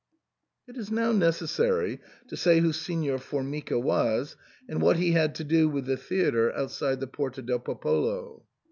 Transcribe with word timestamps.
It 0.67 0.77
is 0.77 0.89
now 0.89 1.11
necessary 1.11 1.99
to 2.27 2.35
say 2.35 2.59
who 2.59 2.73
Signor 2.73 3.19
Formica 3.19 3.77
was, 3.77 4.35
and 4.67 4.81
what 4.81 4.97
he 4.97 5.11
had 5.11 5.35
to 5.35 5.43
do 5.43 5.69
with 5.69 5.85
the 5.85 5.95
theatre 5.95 6.51
outside 6.55 6.99
the 6.99 7.05
Porta 7.05 7.43
del 7.43 7.59
Popolo. 7.59 8.43